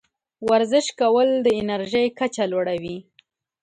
[0.49, 2.97] ورزش کول د انرژۍ کچه لوړوي.